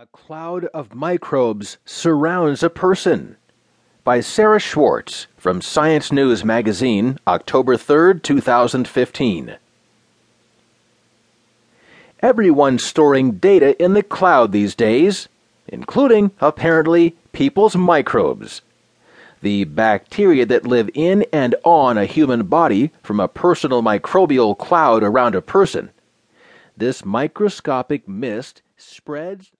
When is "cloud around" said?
24.56-25.34